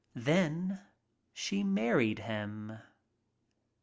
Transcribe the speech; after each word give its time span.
Then 0.15 0.81
she 1.31 1.63
married 1.63 2.17
him. 2.17 2.79